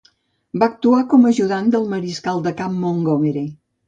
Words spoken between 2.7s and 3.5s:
Montgomery.